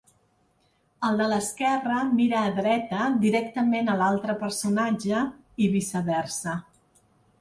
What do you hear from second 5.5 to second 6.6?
i viceversa.